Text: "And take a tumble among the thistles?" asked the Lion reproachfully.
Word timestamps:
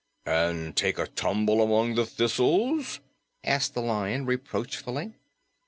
"And 0.25 0.75
take 0.75 0.97
a 0.97 1.05
tumble 1.05 1.61
among 1.61 1.93
the 1.93 2.07
thistles?" 2.07 3.01
asked 3.43 3.75
the 3.75 3.81
Lion 3.83 4.25
reproachfully. 4.25 5.13